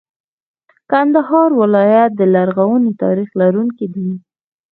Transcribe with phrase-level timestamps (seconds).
[0.91, 4.09] کندهار ولایت د لرغوني تاریخ لرونکی دی.